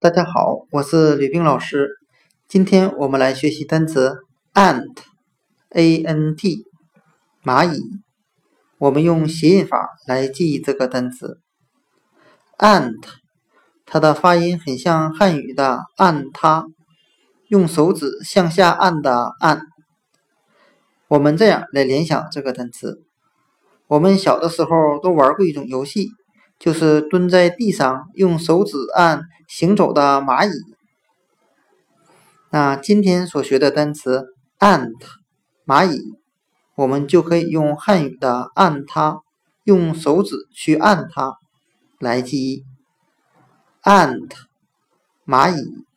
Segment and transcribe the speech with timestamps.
[0.00, 1.88] 大家好，我是吕冰老师。
[2.46, 4.14] 今天我们来学习单词
[4.54, 6.64] ant，a-n-t，
[7.42, 7.80] 蚂蚁。
[8.78, 11.40] 我们用谐音法来记忆这个单词
[12.58, 12.94] ant，
[13.86, 16.64] 它的发音很像汉语的按它，
[17.48, 19.62] 用手指向下按的按。
[21.08, 23.02] 我们这样来联想这个单词：
[23.88, 26.10] 我们小的时候都玩过一种游戏。
[26.58, 30.52] 就是蹲在地上用手指按行走的蚂蚁。
[32.50, 34.94] 那今天所学的单词 ant
[35.66, 36.14] 蚂蚁，
[36.74, 39.20] 我们就可以用汉语的按它，
[39.64, 41.36] 用手指去按它
[41.98, 42.64] 来记忆
[43.82, 44.30] ant
[45.26, 45.87] 蚂蚁。